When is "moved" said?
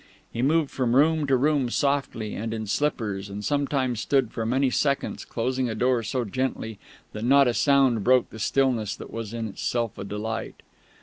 0.41-0.71